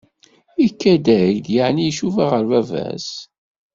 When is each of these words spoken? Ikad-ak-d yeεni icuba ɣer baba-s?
Ikad-ak-d 0.65 1.45
yeεni 1.55 1.83
icuba 1.89 2.25
ɣer 2.31 2.43
baba-s? 2.49 3.09